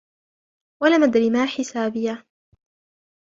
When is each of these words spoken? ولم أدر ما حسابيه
ولم 0.83 1.03
أدر 1.03 1.29
ما 1.29 1.45
حسابيه 1.45 2.25